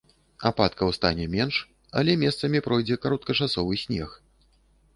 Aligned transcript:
Ападкаў 0.49 0.93
стане 0.97 1.27
менш, 1.35 1.59
але 2.01 2.15
месцамі 2.23 2.63
пройдзе 2.71 2.99
кароткачасовы 3.07 3.73
снег. 3.87 4.09